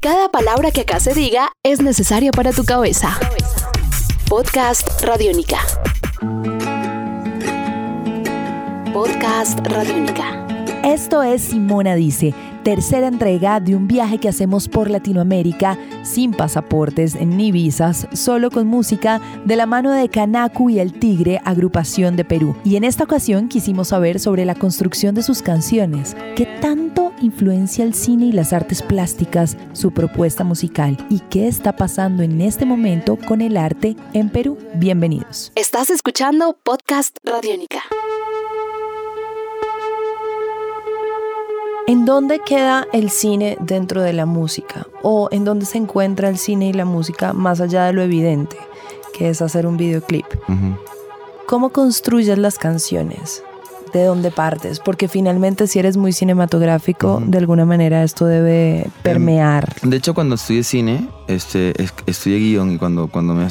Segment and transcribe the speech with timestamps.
[0.00, 3.18] Cada palabra que acá se diga es necesaria para tu cabeza.
[4.28, 5.58] Podcast Radiónica.
[8.92, 10.46] Podcast Radiónica.
[10.84, 12.32] Esto es Simona Dice,
[12.68, 18.66] tercera entrega de un viaje que hacemos por Latinoamérica sin pasaportes ni visas, solo con
[18.66, 22.54] música de la mano de Canacu y el Tigre, agrupación de Perú.
[22.64, 27.86] Y en esta ocasión quisimos saber sobre la construcción de sus canciones, qué tanto influencia
[27.86, 32.66] el cine y las artes plásticas su propuesta musical y qué está pasando en este
[32.66, 34.58] momento con el arte en Perú.
[34.74, 35.52] Bienvenidos.
[35.54, 37.80] Estás escuchando Podcast Radiónica.
[41.88, 44.86] ¿En dónde queda el cine dentro de la música?
[45.02, 48.58] ¿O en dónde se encuentra el cine y la música más allá de lo evidente,
[49.14, 50.26] que es hacer un videoclip?
[51.46, 53.42] ¿Cómo construyes las canciones?
[53.94, 54.80] ¿De dónde partes?
[54.80, 59.74] Porque finalmente si eres muy cinematográfico, de alguna manera esto debe permear.
[59.80, 63.44] De hecho, cuando estudié cine, este, es- estudié guion y cuando, me,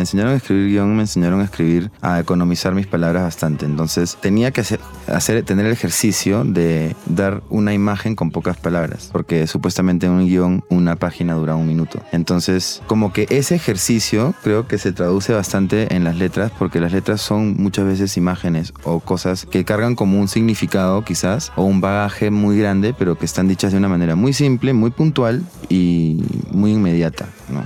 [0.00, 3.66] enseñaron a escribir guion, me enseñaron a escribir, a economizar mis palabras bastante.
[3.66, 9.10] Entonces tenía que hacer, hacer, tener el ejercicio de dar una imagen con pocas palabras,
[9.12, 12.00] porque supuestamente en un guion una página dura un minuto.
[12.12, 16.92] Entonces, como que ese ejercicio creo que se traduce bastante en las letras, porque las
[16.92, 21.80] letras son muchas veces imágenes o cosas que cargan como un significado quizás, o un
[21.80, 26.20] bagaje muy grande, pero que están dichas de una manera muy simple, muy puntual y
[26.56, 27.62] muy inmediata, ¿no?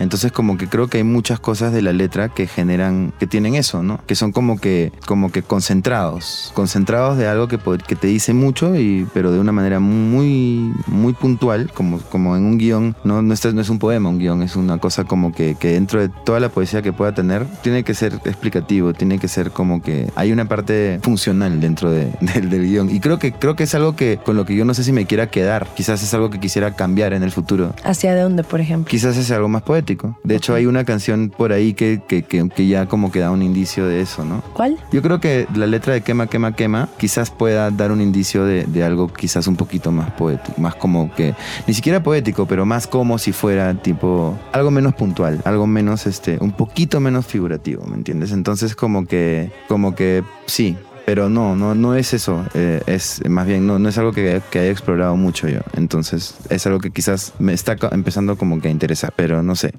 [0.00, 3.54] Entonces como que creo que hay muchas cosas de la letra que generan, que tienen
[3.54, 4.00] eso, ¿no?
[4.06, 8.74] Que son como que, como que concentrados, concentrados de algo que, que te dice mucho,
[8.76, 13.32] y, pero de una manera muy, muy puntual, como, como en un guion, no, no,
[13.34, 16.08] es, no es un poema, un guion, es una cosa como que, que dentro de
[16.08, 20.10] toda la poesía que pueda tener, tiene que ser explicativo, tiene que ser como que
[20.16, 22.90] hay una parte funcional dentro de- del, del guion.
[22.90, 24.92] Y creo que, creo que es algo que con lo que yo no sé si
[24.92, 27.74] me quiera quedar, quizás es algo que quisiera cambiar en el futuro.
[27.84, 28.90] ¿Hacia dónde, por ejemplo?
[28.90, 29.89] Quizás es algo más poético.
[30.24, 33.30] De hecho, hay una canción por ahí que, que, que- que ya como que da
[33.30, 34.42] un indicio de eso, ¿no?
[34.52, 34.78] ¿Cuál?
[34.92, 38.64] Yo creo que la letra de Quema, Quema, Quema quizás pueda dar un indicio de,
[38.64, 41.34] de algo quizás un poquito más poético, más como que,
[41.66, 46.38] ni siquiera poético, pero más como si fuera tipo algo menos puntual, algo menos, este,
[46.40, 48.32] un poquito menos figurativo, ¿me entiendes?
[48.32, 50.76] Entonces como que, como que sí.
[51.10, 52.46] Pero no, no, no es eso.
[52.54, 55.58] eh, es más bien, no, no es algo que, que haya explorado mucho yo.
[55.74, 59.74] Entonces, es algo que quizás me está empezando como que a interesar, pero no sé.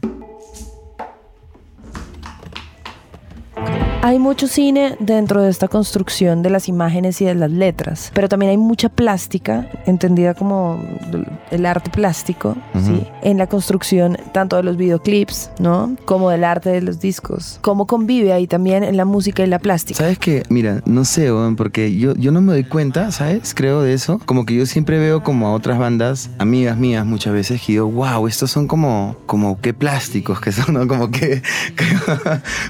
[4.11, 8.27] Hay mucho cine dentro de esta construcción de las imágenes y de las letras, pero
[8.27, 10.83] también hay mucha plástica, entendida como
[11.49, 12.85] el arte plástico, Ujú.
[12.85, 13.07] ¿sí?
[13.21, 15.95] en la construcción tanto de los videoclips, ¿no?
[16.03, 17.59] Como del arte de los discos.
[17.61, 19.99] ¿Cómo convive ahí también en la música y la plástica?
[19.99, 20.43] ¿Sabes qué?
[20.49, 23.53] Mira, no sé, porque yo, yo no me doy cuenta, ¿sabes?
[23.53, 24.19] Creo de eso.
[24.25, 27.87] Como que yo siempre veo como a otras bandas, amigas mías muchas veces, que digo,
[27.89, 30.87] wow, estos son como, como qué plásticos que son, ¿no?
[30.87, 31.41] Como que,
[31.75, 31.85] que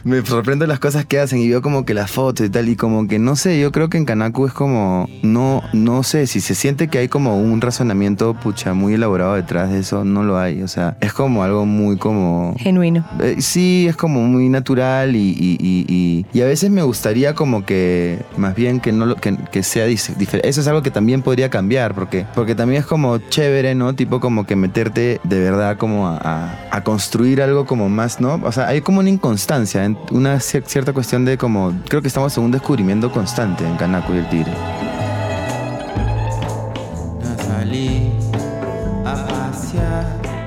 [0.03, 2.75] me sorprenden las cosas que hacen y veo como que las fotos y tal, y
[2.75, 6.41] como que no sé, yo creo que en Kanaku es como, no, no sé, si
[6.41, 10.37] se siente que hay como un razonamiento, pucha, muy elaborado detrás de eso, no lo
[10.37, 10.61] hay.
[10.63, 12.55] O sea, es como algo muy como...
[12.57, 13.05] Genuino.
[13.19, 18.19] Eh, sí, es como muy natural y, y- y- a veces me gustaría como que
[18.37, 20.47] más bien que no lo, que, que sea diferente.
[20.47, 23.93] Eso es algo que también podría cambiar porque, porque también es como chévere, ¿no?
[23.93, 28.39] Tipo como que meterte de verdad como a, a- a construir algo como más, ¿no?
[28.43, 32.43] O sea, hay como una inconstancia, una cier- cierta cuestión como, creo que estamos en
[32.43, 34.90] un descubrimiento constante en Kanako y el Tigre.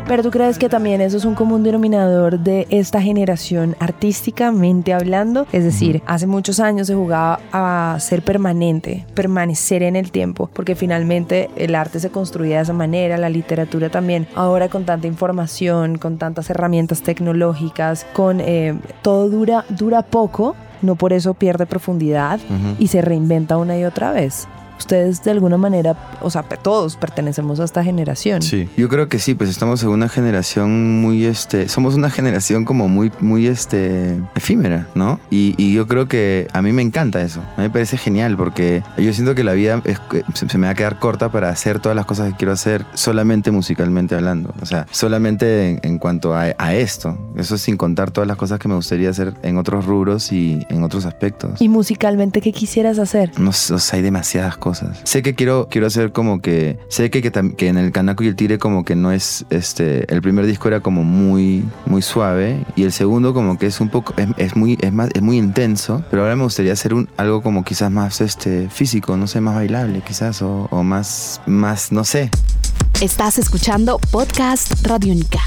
[0.06, 5.46] Pero tú crees que también eso es un común denominador de esta generación artísticamente hablando,
[5.50, 10.74] es decir, hace muchos años se jugaba a ser permanente, permanecer en el tiempo, porque
[10.74, 14.28] finalmente el arte se construía de esa manera, la literatura también.
[14.34, 20.96] Ahora con tanta información, con tantas herramientas tecnológicas, con eh, todo dura dura poco, no
[20.96, 22.40] por eso pierde profundidad
[22.78, 24.46] y se reinventa una y otra vez.
[24.78, 28.42] Ustedes de alguna manera, o sea, todos pertenecemos a esta generación.
[28.42, 32.64] Sí, yo creo que sí, pues estamos en una generación muy, este, somos una generación
[32.64, 35.20] como muy, muy, este, efímera, ¿no?
[35.30, 38.36] Y, y yo creo que a mí me encanta eso, a mí me parece genial
[38.36, 40.00] porque yo siento que la vida es-
[40.34, 43.50] se, me va a quedar corta para hacer todas las cosas que quiero hacer solamente
[43.50, 48.26] musicalmente hablando, o sea, solamente en, en cuanto a, a esto, eso sin contar todas
[48.28, 51.60] las cosas que me gustaría hacer en otros rubros y en otros aspectos.
[51.60, 53.30] Y musicalmente, ¿qué quisieras hacer?
[53.38, 54.63] No o sea, hay demasiadas cosas.
[54.72, 56.78] Sé que quiero, quiero hacer como que.
[56.88, 59.44] Sé que, que, que en el Kanako y el Tigre, como que no es.
[59.50, 62.64] este El primer disco era como muy, muy suave.
[62.76, 64.14] Y el segundo, como que es un poco.
[64.36, 66.04] Es, muy, es, más, es muy intenso.
[66.10, 69.54] Pero ahora me gustaría hacer un, algo como quizás más este físico, no sé, más
[69.54, 70.40] bailable, quizás.
[70.42, 71.40] O, o más.
[71.46, 72.30] Más, no sé.
[73.00, 75.40] Estás escuchando Podcast Radiónica.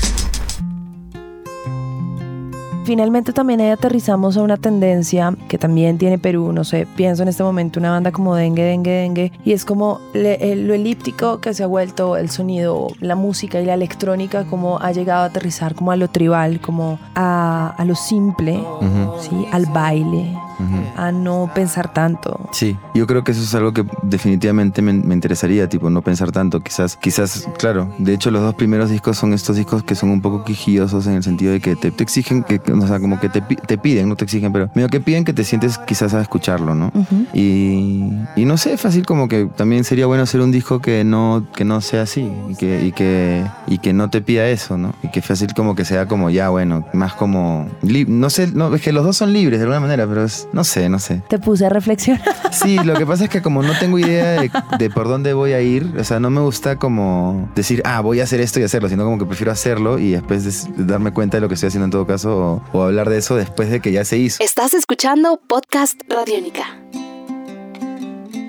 [2.88, 7.28] Finalmente también ahí aterrizamos a una tendencia que también tiene Perú, no sé, pienso en
[7.28, 11.54] este momento una banda como Dengue, Dengue, Dengue, y es como le- lo elíptico que
[11.54, 15.75] se ha vuelto el sonido, la música y la electrónica, como ha llegado a aterrizar
[15.75, 18.57] como a lo tribal, como a, a lo simple,
[19.19, 19.36] ¿sí?
[19.51, 20.25] al baile,
[20.95, 22.50] a no pensar tanto.
[22.51, 26.31] Sí, yo creo que eso es algo que definitivamente me, me interesaría, tipo, no pensar
[26.31, 30.09] tanto, quizás, quizás, claro, de hecho los dos primeros discos son estos discos que son
[30.09, 33.19] un poco quijillosos en el sentido de que te, te exigen, que, o sea, como
[33.19, 36.13] que te, te piden, no te exigen, pero medio que piden que te sientes quizás
[36.13, 36.92] a escucharlo, ¿no?
[37.33, 41.48] Y, y no sé, fácil como que también sería bueno hacer un disco que no,
[41.56, 44.94] que no sea así y que, y, que, y que no te pida eso, ¿no?
[45.03, 47.68] Y que fácil como que sea como ya, bueno, más como...
[47.81, 50.64] No sé, no, es que los dos son libres de alguna manera, pero es, no
[50.64, 51.22] sé, no sé.
[51.28, 52.24] Te puse a reflexionar.
[52.52, 55.54] Sí, lo que pasa es que como no tengo idea de, de por dónde voy
[55.54, 58.64] a ir, o sea, no me gusta como decir, ah, voy a hacer esto y
[58.64, 61.68] hacerlo, sino como que prefiero hacerlo y después des- darme cuenta de lo que estoy
[61.68, 64.44] haciendo en todo caso o, o hablar de eso después de que ya se hizo.
[64.44, 66.64] Estás escuchando Podcast Radiónica.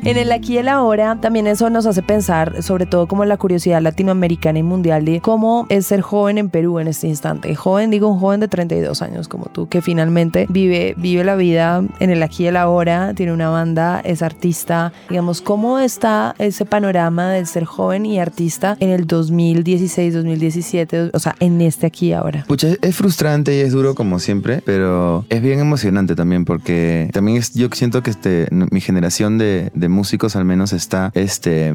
[0.09, 3.37] En el aquí y el ahora, también eso nos hace pensar, sobre todo como la
[3.37, 7.55] curiosidad latinoamericana y mundial de cómo es ser joven en Perú en este instante.
[7.55, 11.83] Joven, digo un joven de 32 años como tú, que finalmente vive, vive la vida
[12.01, 14.95] en el aquí y el ahora, tiene una banda, es artista.
[15.11, 21.19] Digamos, ¿cómo está ese panorama del ser joven y artista en el 2016, 2017, o
[21.19, 22.45] sea, en este aquí y ahora?
[22.49, 27.37] Pucha, es- frustrante y es duro como siempre, pero es bien emocionante también porque también
[27.37, 31.75] es, yo siento que este, mi generación de, de músicos al menos está este,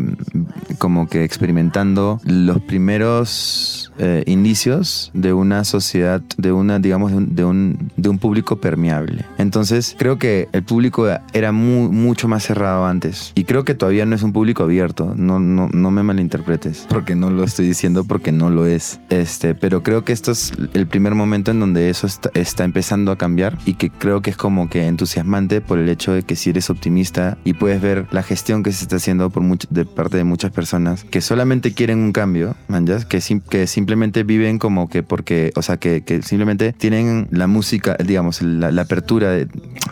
[0.78, 7.36] como que experimentando los primeros eh, indicios de una sociedad, de una, digamos, de un,
[7.36, 9.26] de un, de un público permeable.
[9.38, 13.32] Entonces creo que el público era mu- mucho más cerrado antes.
[13.36, 17.16] Y creo que todavía no es un público abierto, no, no, no me malinterpretes, porque
[17.16, 20.88] no lo estoy diciendo porque no lo es, este, pero creo que esto es el
[20.88, 24.38] primer momento en donde eso está, está empezando a cambiar y que creo que es
[24.38, 28.24] como que entusiasmante por el hecho de que si eres optimista y puedes ver la
[28.24, 30.63] gestión que se está haciendo por de parte de muchas personas
[31.10, 33.00] que solamente quieren un cambio, man, ¿ya?
[33.08, 37.48] que, sim- que simplemente viven como que porque, o sea, que, que simplemente tienen la
[37.48, 39.48] música, digamos, la, la apertura de,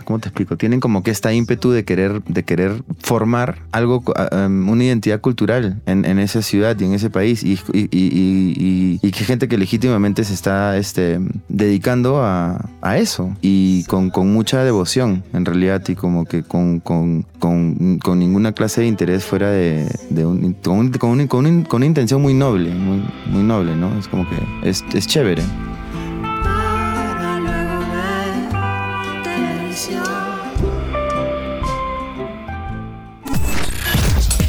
[0.06, 0.58] ¿cómo te explico?
[0.58, 4.04] Tienen como que esta ímpetu de querer, de querer formar algo,
[4.34, 9.00] um, una identidad cultural en, en esa ciudad y en ese país y, y, y-
[9.02, 11.20] y- que gente que legítimamente se está este,
[11.50, 16.80] dedicando a, a eso y con, con mucha devoción en realidad y como que con,
[16.80, 21.78] con, con ninguna clase de interés fuera de, de un, con, con con un- con
[21.78, 23.98] una intención muy noble, muy, muy noble, ¿no?
[23.98, 24.38] Es como que
[24.70, 25.44] es, es chévere.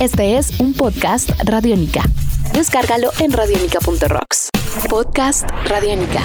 [0.00, 2.02] Este es un podcast Radiónica.
[2.52, 4.48] Descárgalo en radiónica.rocks.
[4.88, 6.22] Podcast Radiónica.